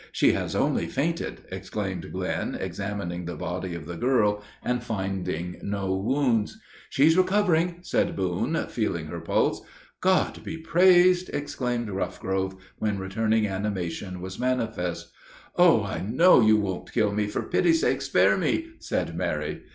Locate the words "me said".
18.39-19.15